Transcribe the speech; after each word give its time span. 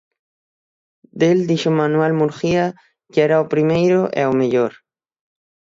Del 1.19 1.39
dixo 1.49 1.69
Manuel 1.79 2.13
Murguía 2.19 2.65
que 3.11 3.19
era 3.27 3.43
o 3.43 3.49
primeiro 3.53 3.99
é 4.21 4.23
o 4.31 4.37
mellor. 4.39 4.71